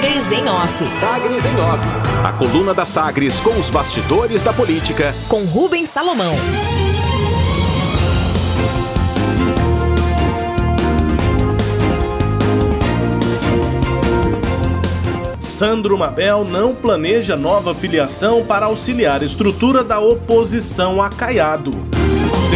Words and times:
Sagres 0.00 0.32
em 0.32 0.48
Off. 0.48 0.86
Sagres 0.86 1.44
em 1.44 1.60
Off. 1.60 1.84
A 2.24 2.32
coluna 2.32 2.72
da 2.72 2.86
Sagres 2.86 3.38
com 3.38 3.58
os 3.58 3.68
bastidores 3.68 4.42
da 4.42 4.50
política. 4.50 5.14
Com 5.28 5.44
Rubens 5.44 5.90
Salomão. 5.90 6.32
Sandro 15.38 15.98
Mabel 15.98 16.46
não 16.48 16.74
planeja 16.74 17.36
nova 17.36 17.74
filiação 17.74 18.42
para 18.42 18.64
auxiliar 18.64 19.20
a 19.20 19.24
estrutura 19.26 19.84
da 19.84 20.00
oposição 20.00 21.02
a 21.02 21.10
Caiado. 21.10 21.89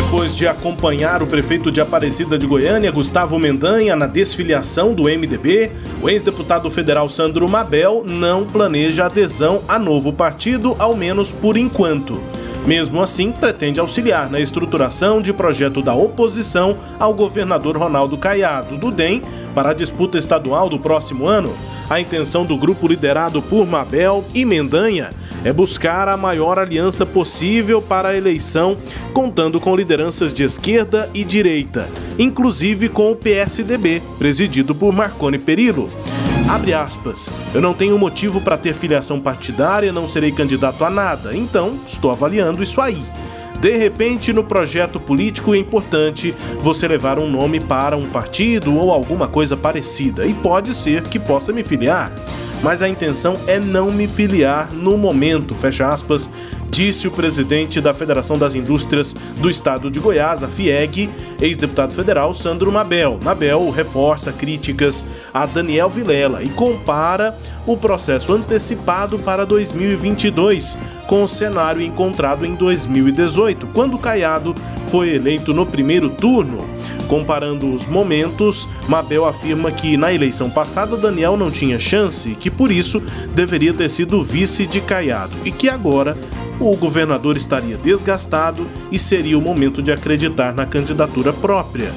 Depois 0.05 0.37
de 0.37 0.47
acompanhar 0.47 1.23
o 1.23 1.27
prefeito 1.27 1.73
de 1.73 1.81
Aparecida 1.81 2.39
de 2.39 2.47
Goiânia, 2.47 2.93
Gustavo 2.93 3.39
Mendanha, 3.39 3.97
na 3.97 4.07
desfiliação 4.07 4.95
do 4.95 5.05
MDB, 5.05 5.73
o 6.01 6.09
ex-deputado 6.09 6.71
federal 6.71 7.09
Sandro 7.09 7.49
Mabel 7.49 8.05
não 8.07 8.45
planeja 8.45 9.07
adesão 9.07 9.63
a 9.67 9.79
novo 9.79 10.13
partido, 10.13 10.77
ao 10.79 10.95
menos 10.95 11.33
por 11.33 11.57
enquanto. 11.57 12.21
Mesmo 12.67 13.03
assim, 13.03 13.33
pretende 13.33 13.81
auxiliar 13.81 14.31
na 14.31 14.39
estruturação 14.39 15.21
de 15.21 15.33
projeto 15.33 15.83
da 15.83 15.95
oposição 15.95 16.77
ao 17.01 17.13
governador 17.13 17.77
Ronaldo 17.77 18.17
Caiado, 18.17 18.77
do 18.77 18.91
DEM, 18.93 19.23
para 19.55 19.71
a 19.71 19.75
disputa 19.75 20.17
estadual 20.17 20.69
do 20.69 20.79
próximo 20.79 21.27
ano. 21.27 21.53
A 21.91 22.01
intenção 22.01 22.47
do 22.47 22.57
grupo 22.57 22.87
liderado 22.87 23.43
por 23.43 23.67
Mabel 23.67 24.25
e 24.35 24.45
Mendanha 24.45 25.11
é 25.45 25.53
buscar 25.53 26.09
a 26.09 26.17
maior 26.17 26.59
aliança 26.59 27.05
possível 27.05 27.81
para 27.81 28.09
a 28.09 28.17
eleição, 28.17 28.77
contando 29.13 29.61
com 29.61 29.77
lideranças 29.77 30.33
de 30.33 30.43
esquerda 30.43 31.09
e 31.13 31.23
direita, 31.23 31.89
inclusive 32.19 32.89
com 32.89 33.13
o 33.13 33.17
PSDB, 33.17 34.03
presidido 34.19 34.75
por 34.75 34.93
Marconi 34.93 35.39
Perillo. 35.39 35.91
Abre 36.49 36.75
aspas. 36.75 37.31
Eu 37.55 37.61
não 37.61 37.73
tenho 37.73 37.99
motivo 37.99 38.41
para 38.41 38.59
ter 38.59 38.75
filiação 38.75 39.21
partidária, 39.21 39.93
não 39.93 40.07
serei 40.07 40.33
candidato 40.33 40.85
a 40.85 40.91
nada, 40.91 41.37
então 41.37 41.79
estou 41.87 42.11
avaliando 42.11 42.63
isso 42.63 42.81
aí. 42.81 43.03
De 43.61 43.77
repente, 43.77 44.33
no 44.33 44.45
projeto 44.45 45.01
político 45.01 45.55
é 45.55 45.59
importante 45.59 46.35
você 46.61 46.87
levar 46.87 47.19
um 47.19 47.31
nome 47.31 47.61
para 47.61 47.97
um 47.97 48.09
partido 48.11 48.77
ou 48.77 48.93
alguma 48.93 49.27
coisa 49.27 49.57
parecida, 49.57 50.27
e 50.27 50.35
pode 50.35 50.75
ser 50.75 51.03
que 51.03 51.19
possa 51.19 51.53
me 51.53 51.63
filiar 51.63 52.13
mas 52.65 52.83
a 52.83 52.89
intenção 52.89 53.35
é 53.47 53.61
não 53.61 53.93
me 53.93 54.09
filiar 54.09 54.73
no 54.73 54.97
momento, 54.97 55.55
fecha 55.55 55.87
aspas, 55.87 56.31
disse 56.71 57.07
o 57.07 57.11
presidente 57.11 57.79
da 57.79 57.93
Federação 57.93 58.39
das 58.39 58.55
Indústrias 58.55 59.15
do 59.37 59.51
Estado 59.51 59.91
de 59.91 60.01
Goiás, 60.01 60.43
a 60.43 60.49
FIEG, 60.49 61.11
ex-deputado 61.43 61.93
federal 61.93 62.33
Sandro 62.33 62.73
Mabel. 62.73 63.21
Mabel 63.23 63.69
reforça 63.69 64.33
críticas 64.33 65.05
a 65.33 65.45
Daniel 65.45 65.91
Vilela 65.91 66.43
e 66.43 66.49
compara 66.49 67.37
o 67.67 67.77
processo 67.77 68.33
antecipado 68.33 69.19
para 69.19 69.45
2022 69.45 70.79
com 71.07 71.23
o 71.23 71.29
cenário 71.29 71.83
encontrado 71.83 72.47
em 72.47 72.55
2018, 72.55 73.67
quando 73.75 73.99
Caiado 73.99 74.55
foi 74.87 75.15
eleito 75.15 75.53
no 75.53 75.67
primeiro 75.67 76.09
turno. 76.09 76.67
Comparando 77.15 77.73
os 77.73 77.87
momentos, 77.87 78.69
Mabel 78.89 79.25
afirma 79.25 79.71
que 79.71 79.97
na 79.97 80.13
eleição 80.13 80.51
passada 80.51 80.97
Daniel 80.97 81.37
não 81.37 81.49
tinha 81.49 81.79
chance 81.79 82.31
e 82.31 82.35
que 82.35 82.51
por 82.51 82.73
isso 82.73 83.01
deveria 83.33 83.73
ter 83.73 83.89
sido 83.89 84.21
vice 84.21 84.67
de 84.67 84.81
Caiado 84.81 85.37
e 85.45 85.53
que 85.53 85.69
agora 85.69 86.19
o 86.59 86.77
governador 86.77 87.37
estaria 87.37 87.77
desgastado 87.77 88.67
e 88.91 88.99
seria 88.99 89.39
o 89.39 89.41
momento 89.41 89.81
de 89.81 89.93
acreditar 89.93 90.53
na 90.53 90.67
candidatura 90.67 91.33
própria. 91.33 91.93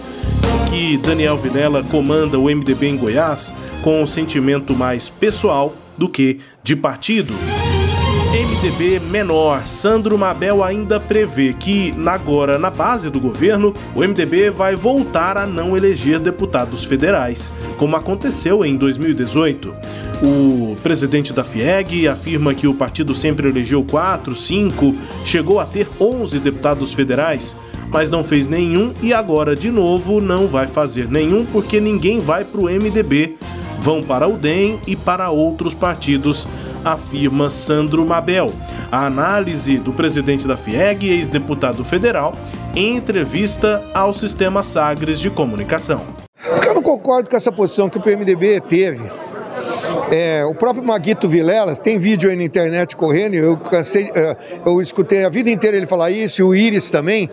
Que 0.70 0.98
Daniel 0.98 1.36
Vilela 1.36 1.82
comanda 1.82 2.38
o 2.38 2.44
MDB 2.44 2.86
em 2.86 2.96
Goiás 2.96 3.52
com 3.82 4.00
um 4.04 4.06
sentimento 4.06 4.76
mais 4.76 5.10
pessoal 5.10 5.74
do 5.98 6.08
que 6.08 6.42
de 6.62 6.76
partido. 6.76 7.34
MDB 8.58 9.00
menor, 9.00 9.68
Sandro 9.68 10.18
Mabel 10.18 10.64
ainda 10.64 11.00
prevê 11.00 11.54
que, 11.54 11.94
agora 12.08 12.58
na 12.58 12.72
base 12.72 13.08
do 13.08 13.20
governo, 13.20 13.72
o 13.94 14.00
MDB 14.00 14.50
vai 14.50 14.76
voltar 14.76 15.38
a 15.38 15.46
não 15.46 15.78
eleger 15.78 16.20
deputados 16.20 16.84
federais, 16.84 17.54
como 17.78 17.96
aconteceu 17.96 18.66
em 18.66 18.76
2018. 18.76 19.76
O 20.24 20.76
presidente 20.82 21.32
da 21.34 21.44
FIEG 21.44 22.08
afirma 22.08 22.56
que 22.56 22.68
o 22.68 22.74
partido 22.74 23.14
sempre 23.14 23.48
elegeu 23.48 23.84
4, 23.84 24.34
5, 24.34 24.96
chegou 25.24 25.60
a 25.60 25.66
ter 25.66 25.88
11 26.00 26.40
deputados 26.40 26.94
federais, 26.94 27.56
mas 27.90 28.10
não 28.10 28.24
fez 28.24 28.48
nenhum 28.48 28.92
e 29.04 29.14
agora, 29.14 29.56
de 29.56 29.70
novo, 29.70 30.20
não 30.20 30.48
vai 30.48 30.66
fazer 30.66 31.08
nenhum 31.08 31.46
porque 31.46 31.80
ninguém 31.80 32.20
vai 32.20 32.44
para 32.44 32.60
o 32.60 32.64
MDB. 32.64 33.38
Vão 33.80 34.02
para 34.02 34.28
o 34.28 34.34
DEM 34.34 34.80
e 34.88 34.96
para 34.96 35.30
outros 35.30 35.76
partidos 35.76 36.48
afirma 36.94 37.50
Sandro 37.50 38.06
Mabel. 38.06 38.48
A 38.92 39.06
análise 39.06 39.78
do 39.78 39.94
presidente 39.94 40.48
da 40.48 40.56
FIEG, 40.56 41.10
ex-deputado 41.10 41.84
federal, 41.84 42.34
em 42.76 42.96
entrevista 42.96 43.84
ao 43.94 44.14
Sistema 44.14 44.64
Sagres 44.64 45.20
de 45.20 45.30
Comunicação. 45.30 46.02
Eu 46.66 46.74
não 46.74 46.82
concordo 46.82 47.30
com 47.30 47.36
essa 47.36 47.52
posição 47.52 47.90
que 47.90 47.98
o 47.98 48.02
PMDB 48.02 48.62
teve 48.62 49.10
é, 50.12 50.46
o 50.46 50.56
próprio 50.56 50.84
Maguito 50.84 51.28
Vilela, 51.28 51.76
tem 51.76 51.98
vídeo 51.98 52.30
aí 52.30 52.36
na 52.36 52.44
internet 52.44 52.96
correndo, 52.96 53.34
eu, 53.36 53.58
cansei, 53.58 54.10
é, 54.16 54.38
eu 54.66 54.82
escutei 54.82 55.26
a 55.26 55.30
vida 55.30 55.50
inteira 55.50 55.76
ele 55.76 55.88
falar 55.88 56.12
isso, 56.12 56.42
e 56.42 56.44
o 56.44 56.56
Iris 56.56 56.90
também, 56.90 57.30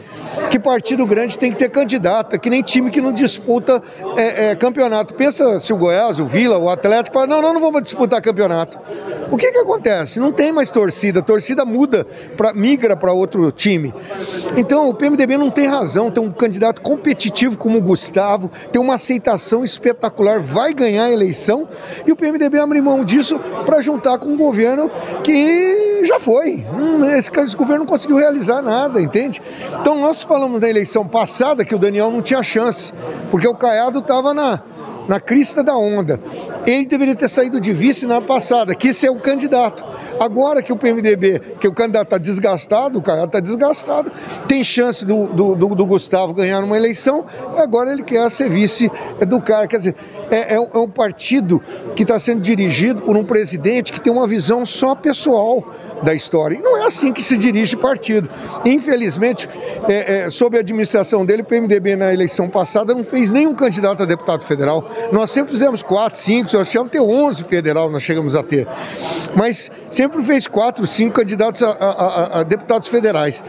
que 0.51 0.59
partido 0.59 1.07
grande 1.07 1.39
tem 1.39 1.53
que 1.53 1.59
ter 1.59 1.71
candidata, 1.71 2.39
que 2.39 2.51
nem 2.51 2.63
time 2.63 2.91
que 2.91 3.01
não 3.01 3.13
disputa 3.13 3.83
é, 4.17 4.47
é, 4.47 4.57
campeonato. 4.57 5.15
Pensa 5.15 5.61
se 5.61 5.73
o 5.73 5.77
Goiás, 5.77 6.19
o 6.19 6.27
Vila, 6.27 6.59
o 6.59 6.69
Atlético 6.69 7.15
fala, 7.15 7.27
não, 7.27 7.43
não, 7.43 7.55
não 7.55 7.61
vamos 7.61 7.83
disputar 7.83 8.21
campeonato. 8.21 8.79
O 9.31 9.37
que 9.37 9.51
que 9.51 9.59
acontece? 9.59 10.21
Não 10.21 10.33
tem 10.33 10.53
mais 10.53 10.71
torcida, 10.71 11.21
a 11.21 11.23
torcida 11.23 11.65
muda, 11.65 12.07
pra, 12.37 12.53
migra 12.53 12.97
para 12.97 13.13
outro 13.13 13.51
time. 13.53 13.95
Então 14.57 14.89
o 14.89 14.95
PMDB 14.95 15.37
não 15.37 15.51
tem 15.51 15.67
razão, 15.67 16.11
tem 16.11 16.23
um 16.23 16.33
candidato 16.33 16.81
competitivo 16.81 17.57
como 17.57 17.79
o 17.79 17.83
Gustavo, 17.83 18.51
tem 18.73 18.81
uma 18.81 18.95
aceitação 18.95 19.65
espetacular, 19.65 20.41
vai 20.41 20.75
ganhar 20.75 21.05
a 21.05 21.13
eleição, 21.13 21.69
e 22.07 22.13
o 22.13 22.17
PMDB 22.17 22.64
abrir 22.65 22.83
mão 22.83 23.05
disso 23.05 23.39
para 23.65 23.81
juntar 23.81 24.19
com 24.19 24.29
um 24.29 24.37
governo 24.37 24.91
que 25.23 26.03
já 26.05 26.21
foi. 26.21 26.65
Hum, 26.73 27.05
esse, 27.05 27.31
esse 27.41 27.57
governo 27.57 27.85
não 27.85 27.87
conseguiu 27.87 28.17
realizar 28.17 28.63
nada, 28.63 29.01
entende? 29.01 29.41
Então 29.81 29.99
nós 29.99 30.23
falamos 30.23 30.61
da 30.61 30.69
eleição 30.69 31.07
passada 31.07 31.65
que 31.65 31.75
o 31.75 31.79
Daniel 31.79 32.11
não 32.11 32.23
tinha 32.23 32.43
chance, 32.43 32.93
porque 33.31 33.49
o 33.49 33.55
Caiado 33.55 34.01
estava 34.01 34.35
na, 34.35 34.61
na 35.09 35.21
crista 35.21 35.63
da 35.63 35.77
onda. 35.77 36.21
Ele 36.67 36.87
deveria 36.87 37.15
ter 37.15 37.29
saído 37.29 37.61
de 37.61 37.73
vice 37.73 38.07
na 38.07 38.21
passada, 38.21 38.75
que 38.75 38.93
ser 38.93 39.09
é 39.09 39.11
o 39.11 39.17
candidato. 39.17 39.85
Agora 40.19 40.63
que 40.63 40.73
o 40.73 40.77
PMDB, 40.77 41.41
que 41.61 41.69
o 41.69 41.73
candidato 41.73 42.05
está 42.05 42.19
desgastado, 42.19 42.99
o 42.99 43.03
Caiado 43.03 43.27
está 43.27 43.41
desgastado, 43.41 44.13
tem 44.47 44.63
chance 44.63 45.05
do, 45.05 45.27
do, 45.27 45.55
do, 45.55 45.75
do, 45.75 45.87
Gustavo 45.87 46.33
ganhar 46.33 46.63
uma 46.63 46.77
eleição, 46.77 47.27
agora 47.57 47.93
ele 47.93 48.03
quer 48.03 48.31
ser 48.31 48.49
vice 48.49 48.91
do 49.27 49.41
cara. 49.41 49.67
Quer 49.67 49.79
dizer, 49.79 49.95
é, 50.31 50.55
é, 50.55 50.61
um, 50.61 50.69
é 50.73 50.79
um 50.79 50.89
partido 50.89 51.61
que 51.97 52.03
está 52.03 52.19
sendo 52.19 52.41
dirigido 52.41 53.03
por 53.03 53.17
um 53.17 53.25
presidente 53.25 53.93
que 53.93 54.01
tem 54.01 54.13
uma 54.13 54.27
visão 54.27 54.65
só 54.65 54.95
pessoal 54.95 55.65
da 56.03 56.15
história. 56.15 56.57
E 56.57 56.63
não 56.63 56.77
é 56.77 56.87
assim 56.87 57.13
que 57.13 57.23
se 57.23 57.37
dirige 57.37 57.77
partido. 57.77 58.29
Infelizmente, 58.65 59.49
é, 59.89 60.25
é, 60.25 60.31
sob 60.31 60.57
a 60.57 60.61
administração 60.61 61.25
dele, 61.25 61.43
o 61.43 61.45
PMDB 61.45 61.97
na 61.97 62.13
eleição 62.13 62.49
passada 62.49 62.95
não 62.95 63.03
fez 63.03 63.31
nenhum 63.31 63.55
candidato 63.55 64.03
a 64.03 64.07
deputado 64.07 64.45
federal. 64.45 64.89
Nós 65.13 65.31
sempre 65.31 65.53
fizemos 65.53 65.83
quatro, 65.83 66.19
cinco, 66.19 66.51
nós 66.57 66.69
chegamos 66.69 66.89
a 66.89 66.93
ter 66.93 67.01
11 67.01 67.45
federal, 67.45 67.91
nós 67.91 68.03
chegamos 68.03 68.37
a 68.37 68.43
ter. 68.43 68.67
Mas 69.37 69.71
sempre 69.91 70.23
fez 70.23 70.47
quatro, 70.47 70.87
cinco 70.87 71.15
candidatos 71.15 71.63
a, 71.63 71.71
a, 71.71 72.41
a 72.41 72.43
deputados 72.43 72.89
federais. 72.89 73.43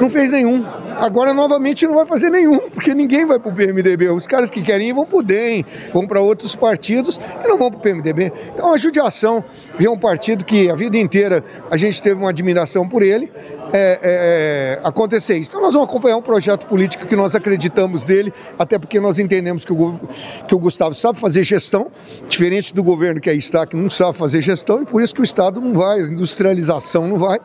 Não 0.00 0.08
fez 0.08 0.30
nenhum. 0.30 0.64
Agora, 1.00 1.32
novamente, 1.32 1.86
não 1.86 1.94
vai 1.94 2.04
fazer 2.04 2.28
nenhum, 2.28 2.58
porque 2.68 2.94
ninguém 2.94 3.24
vai 3.24 3.38
para 3.38 3.50
o 3.50 3.54
PMDB. 3.54 4.10
Os 4.10 4.26
caras 4.26 4.50
que 4.50 4.60
querem 4.60 4.90
ir 4.90 4.92
vão 4.92 5.06
para 5.06 5.18
o 5.18 5.22
DEM, 5.22 5.64
vão 5.94 6.06
para 6.06 6.20
outros 6.20 6.54
partidos 6.54 7.18
e 7.42 7.48
não 7.48 7.56
vão 7.56 7.70
para 7.70 7.78
o 7.78 7.80
PMDB. 7.80 8.30
Então, 8.52 8.70
a 8.70 8.76
judiação 8.76 9.42
ver 9.78 9.88
um 9.88 9.98
partido 9.98 10.44
que 10.44 10.68
a 10.68 10.74
vida 10.74 10.98
inteira 10.98 11.42
a 11.70 11.76
gente 11.78 12.02
teve 12.02 12.20
uma 12.20 12.28
admiração 12.28 12.86
por 12.86 13.02
ele, 13.02 13.32
é, 13.72 13.98
é, 14.02 14.80
acontecer 14.86 15.38
isso. 15.38 15.48
Então, 15.48 15.62
nós 15.62 15.72
vamos 15.72 15.88
acompanhar 15.88 16.18
um 16.18 16.22
projeto 16.22 16.66
político 16.66 17.06
que 17.06 17.16
nós 17.16 17.34
acreditamos 17.34 18.04
dele, 18.04 18.30
até 18.58 18.78
porque 18.78 19.00
nós 19.00 19.18
entendemos 19.18 19.64
que 19.64 19.72
o, 19.72 19.98
que 20.46 20.54
o 20.54 20.58
Gustavo 20.58 20.92
sabe 20.92 21.18
fazer 21.18 21.44
gestão, 21.44 21.90
diferente 22.28 22.74
do 22.74 22.82
governo 22.82 23.22
que 23.22 23.30
aí 23.30 23.38
está, 23.38 23.66
que 23.66 23.74
não 23.74 23.88
sabe 23.88 24.18
fazer 24.18 24.42
gestão, 24.42 24.82
e 24.82 24.84
por 24.84 25.00
isso 25.00 25.14
que 25.14 25.22
o 25.22 25.24
Estado 25.24 25.62
não 25.62 25.72
vai, 25.72 26.00
a 26.00 26.02
industrialização 26.02 27.08
não 27.08 27.16
vai. 27.16 27.40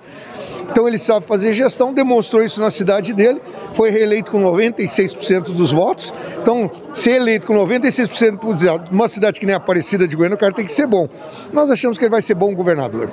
Então 0.70 0.88
ele 0.88 0.98
sabe 0.98 1.26
fazer 1.26 1.54
gestão, 1.54 1.94
demonstrou 1.94 2.44
isso 2.44 2.60
na 2.60 2.72
cidade 2.72 3.14
dele, 3.14 3.40
foi 3.74 3.90
reeleito 3.90 4.32
com 4.32 4.40
96% 4.42 5.52
dos 5.52 5.72
votos. 5.72 6.14
Então, 6.42 6.72
ser 6.94 7.14
eleito 7.14 7.46
com 7.46 7.54
96% 7.54 8.54
de 8.56 8.94
uma 8.94 9.08
cidade 9.08 9.40
que 9.40 9.46
nem 9.46 9.56
Aparecida 9.56 10.08
de 10.08 10.16
Goiânia, 10.16 10.36
o 10.36 10.40
cara 10.40 10.54
tem 10.54 10.66
que 10.66 10.72
ser 10.72 10.88
bom. 10.88 11.08
Nós 11.52 11.70
achamos 11.70 11.98
que 11.98 12.04
ele 12.04 12.12
vai 12.12 12.22
ser 12.22 12.36
bom 12.36 12.54
governador. 12.56 13.10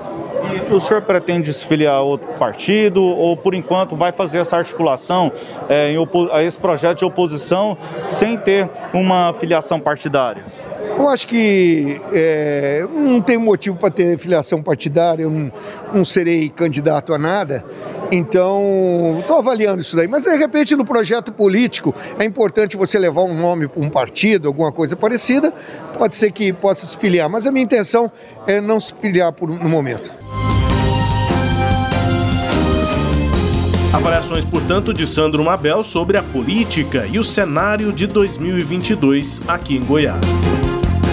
E 0.70 0.74
o 0.74 0.80
senhor 0.80 1.02
pretende 1.02 1.52
se 1.52 1.64
filiar 1.64 1.94
a 1.94 2.02
outro 2.02 2.26
partido 2.38 3.02
ou, 3.02 3.36
por 3.36 3.54
enquanto, 3.54 3.96
vai 3.96 4.12
fazer 4.12 4.38
essa 4.38 4.56
articulação 4.56 5.32
é, 5.68 5.94
a 6.32 6.42
esse 6.42 6.58
projeto 6.58 6.98
de 6.98 7.04
oposição 7.04 7.76
sem 8.02 8.36
ter 8.36 8.68
uma 8.92 9.32
filiação 9.34 9.78
partidária? 9.80 10.44
Eu 10.96 11.08
acho 11.08 11.26
que 11.26 12.00
é, 12.12 12.84
não 12.92 13.20
tem 13.20 13.38
motivo 13.38 13.76
para 13.76 13.90
ter 13.90 14.18
filiação 14.18 14.62
partidária, 14.62 15.22
eu 15.22 15.30
não, 15.30 15.52
não 15.92 16.04
serei 16.04 16.48
candidato 16.50 17.14
a 17.14 17.18
nada, 17.18 17.64
então 18.10 19.18
estou 19.20 19.38
avaliando 19.38 19.82
isso 19.82 19.96
daí. 19.96 20.08
Mas 20.08 20.24
de 20.24 20.36
repente 20.36 20.76
no 20.76 20.84
projeto 20.84 21.32
político 21.32 21.94
é 22.18 22.24
importante 22.24 22.76
você 22.76 22.98
levar 22.98 23.22
um 23.22 23.38
nome 23.38 23.68
para 23.68 23.82
um 23.82 23.90
partido, 23.90 24.48
alguma 24.48 24.72
coisa 24.72 24.96
parecida, 24.96 25.52
pode 25.98 26.16
ser 26.16 26.32
que 26.32 26.52
possa 26.52 26.86
se 26.86 26.96
filiar, 26.96 27.28
mas 27.28 27.46
a 27.46 27.52
minha 27.52 27.64
intenção 27.64 28.10
é 28.46 28.60
não 28.60 28.80
se 28.80 28.92
filiar 28.94 29.32
por, 29.32 29.48
no 29.48 29.68
momento. 29.68 30.10
Avaliações, 33.92 34.44
portanto, 34.44 34.94
de 34.94 35.06
Sandro 35.06 35.44
Mabel 35.44 35.84
sobre 35.84 36.16
a 36.16 36.22
política 36.22 37.06
e 37.12 37.18
o 37.18 37.24
cenário 37.24 37.92
de 37.92 38.06
2022 38.06 39.42
aqui 39.46 39.76
em 39.76 39.84
Goiás. 39.84 40.40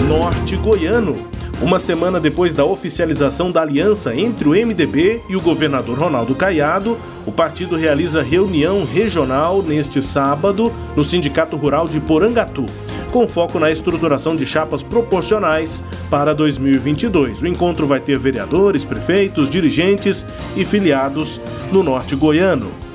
Norte 0.08 0.56
Goiano. 0.56 1.28
Uma 1.62 1.78
semana 1.78 2.18
depois 2.18 2.54
da 2.54 2.64
oficialização 2.64 3.52
da 3.52 3.60
aliança 3.60 4.14
entre 4.14 4.48
o 4.48 4.52
MDB 4.52 5.20
e 5.28 5.36
o 5.36 5.42
governador 5.42 5.98
Ronaldo 5.98 6.34
Caiado, 6.34 6.96
o 7.26 7.30
partido 7.30 7.76
realiza 7.76 8.22
reunião 8.22 8.82
regional 8.82 9.62
neste 9.62 10.00
sábado 10.00 10.72
no 10.96 11.04
Sindicato 11.04 11.58
Rural 11.58 11.86
de 11.86 12.00
Porangatu, 12.00 12.64
com 13.12 13.28
foco 13.28 13.58
na 13.58 13.70
estruturação 13.70 14.36
de 14.36 14.46
chapas 14.46 14.82
proporcionais 14.82 15.84
para 16.08 16.34
2022. 16.34 17.42
O 17.42 17.46
encontro 17.46 17.86
vai 17.86 18.00
ter 18.00 18.18
vereadores, 18.18 18.82
prefeitos, 18.82 19.50
dirigentes 19.50 20.24
e 20.56 20.64
filiados 20.64 21.38
no 21.70 21.82
norte 21.82 22.16
goiano 22.16 22.89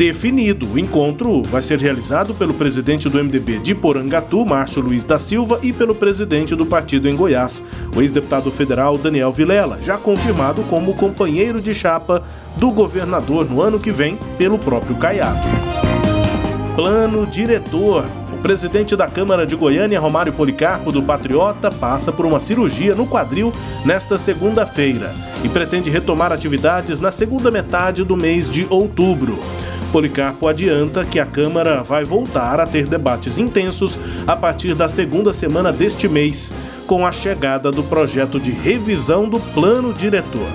definido. 0.00 0.66
O 0.66 0.78
encontro 0.78 1.42
vai 1.42 1.60
ser 1.60 1.78
realizado 1.78 2.32
pelo 2.32 2.54
presidente 2.54 3.06
do 3.06 3.22
MDB 3.22 3.58
de 3.58 3.74
Porangatu, 3.74 4.46
Márcio 4.46 4.80
Luiz 4.80 5.04
da 5.04 5.18
Silva, 5.18 5.60
e 5.62 5.74
pelo 5.74 5.94
presidente 5.94 6.56
do 6.56 6.64
partido 6.64 7.06
em 7.06 7.14
Goiás, 7.14 7.62
o 7.94 8.00
ex-deputado 8.00 8.50
federal 8.50 8.96
Daniel 8.96 9.30
Vilela, 9.30 9.78
já 9.82 9.98
confirmado 9.98 10.62
como 10.62 10.94
companheiro 10.94 11.60
de 11.60 11.74
chapa 11.74 12.22
do 12.56 12.70
governador 12.70 13.44
no 13.44 13.60
ano 13.60 13.78
que 13.78 13.92
vem 13.92 14.18
pelo 14.38 14.58
próprio 14.58 14.96
Caiado. 14.96 15.46
Plano 16.74 17.26
diretor. 17.26 18.06
O 18.32 18.40
presidente 18.40 18.96
da 18.96 19.06
Câmara 19.06 19.46
de 19.46 19.54
Goiânia, 19.54 20.00
Romário 20.00 20.32
Policarpo, 20.32 20.90
do 20.90 21.02
Patriota, 21.02 21.70
passa 21.70 22.10
por 22.10 22.24
uma 22.24 22.40
cirurgia 22.40 22.94
no 22.94 23.06
quadril 23.06 23.52
nesta 23.84 24.16
segunda-feira 24.16 25.14
e 25.44 25.48
pretende 25.50 25.90
retomar 25.90 26.32
atividades 26.32 27.00
na 27.00 27.10
segunda 27.10 27.50
metade 27.50 28.02
do 28.02 28.16
mês 28.16 28.50
de 28.50 28.66
outubro. 28.70 29.38
Policarpo 29.90 30.46
adianta 30.46 31.04
que 31.04 31.18
a 31.18 31.26
Câmara 31.26 31.82
vai 31.82 32.04
voltar 32.04 32.60
a 32.60 32.66
ter 32.66 32.86
debates 32.86 33.38
intensos 33.38 33.98
a 34.26 34.36
partir 34.36 34.74
da 34.74 34.88
segunda 34.88 35.32
semana 35.32 35.72
deste 35.72 36.08
mês, 36.08 36.52
com 36.86 37.04
a 37.04 37.10
chegada 37.10 37.70
do 37.72 37.82
projeto 37.82 38.38
de 38.38 38.52
revisão 38.52 39.28
do 39.28 39.40
plano 39.40 39.92
diretor. 39.92 40.48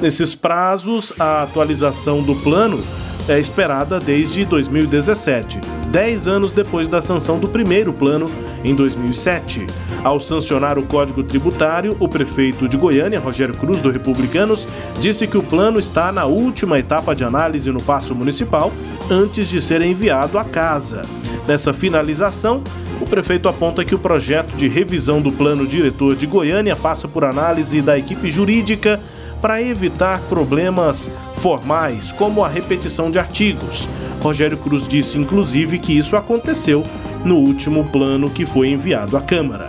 Nesses 0.00 0.34
prazos, 0.34 1.12
a 1.18 1.42
atualização 1.42 2.22
do 2.22 2.34
plano 2.34 2.82
é 3.28 3.38
esperada 3.38 4.00
desde 4.00 4.44
2017, 4.44 5.60
dez 5.88 6.26
anos 6.26 6.52
depois 6.52 6.88
da 6.88 7.00
sanção 7.00 7.38
do 7.38 7.48
primeiro 7.48 7.92
plano 7.92 8.30
em 8.64 8.74
2007. 8.74 9.66
Ao 10.02 10.18
sancionar 10.18 10.78
o 10.78 10.82
Código 10.82 11.22
Tributário, 11.22 11.96
o 12.00 12.08
prefeito 12.08 12.68
de 12.68 12.76
Goiânia, 12.76 13.20
Rogério 13.20 13.56
Cruz, 13.56 13.80
do 13.80 13.90
Republicanos, 13.90 14.66
disse 14.98 15.26
que 15.26 15.38
o 15.38 15.42
plano 15.42 15.78
está 15.78 16.10
na 16.10 16.24
última 16.24 16.78
etapa 16.78 17.14
de 17.14 17.24
análise 17.24 17.70
no 17.70 17.82
Paço 17.82 18.14
Municipal 18.14 18.72
antes 19.10 19.48
de 19.48 19.60
ser 19.60 19.82
enviado 19.82 20.38
à 20.38 20.44
casa. 20.44 21.02
Nessa 21.46 21.72
finalização, 21.72 22.62
o 23.00 23.06
prefeito 23.06 23.48
aponta 23.48 23.84
que 23.84 23.94
o 23.94 23.98
projeto 23.98 24.56
de 24.56 24.68
revisão 24.68 25.20
do 25.20 25.32
plano 25.32 25.66
diretor 25.66 26.14
de 26.14 26.26
Goiânia 26.26 26.76
passa 26.76 27.08
por 27.08 27.24
análise 27.24 27.82
da 27.82 27.98
equipe 27.98 28.28
jurídica 28.28 29.00
para 29.42 29.60
evitar 29.60 30.20
problemas 30.28 31.10
formais, 31.34 32.12
como 32.12 32.44
a 32.44 32.48
repetição 32.48 33.10
de 33.10 33.18
artigos. 33.18 33.88
Rogério 34.22 34.56
Cruz 34.56 34.86
disse, 34.86 35.18
inclusive, 35.18 35.80
que 35.80 35.98
isso 35.98 36.16
aconteceu 36.16 36.84
no 37.24 37.36
último 37.36 37.84
plano 37.90 38.30
que 38.30 38.46
foi 38.46 38.68
enviado 38.68 39.16
à 39.16 39.20
Câmara. 39.20 39.66